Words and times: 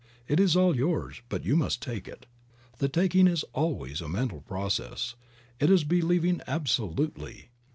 All 0.31 0.39
is 0.41 0.55
yours, 0.55 1.21
but 1.29 1.45
you 1.45 1.55
must 1.55 1.79
take 1.79 2.07
it. 2.07 2.25
The 2.79 2.89
taking 2.89 3.27
is 3.27 3.43
always 3.53 4.01
a 4.01 4.09
mental 4.09 4.41
process; 4.41 5.13
it 5.59 5.69
is 5.69 5.83
believing 5.83 6.41
absolutely. 6.47 7.49